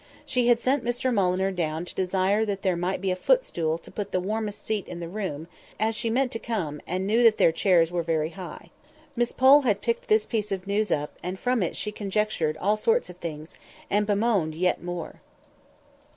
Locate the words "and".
6.87-7.05, 11.21-11.37, 13.91-14.07